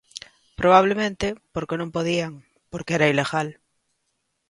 [0.59, 2.33] Probablemente porque non podían,
[2.71, 3.47] porque era ilegal.